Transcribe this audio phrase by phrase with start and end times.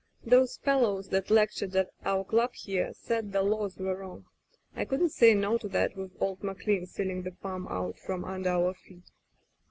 [0.25, 4.25] Those fellows that lectured at our club here said the laws were wrong.
[4.75, 8.49] I couldn't say no to that, with old McLean stealing the farm out from under
[8.49, 9.11] our feet.